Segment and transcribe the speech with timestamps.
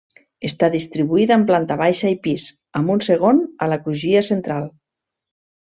[0.47, 2.47] Està distribuïda en planta baixa i pis,
[2.81, 4.71] amb un segon a la crugia central.